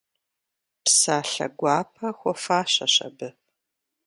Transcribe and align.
Псалъэ 0.83 1.47
гуапэ 1.57 2.07
хуэфащэщ 2.17 2.95
абы. 3.07 3.29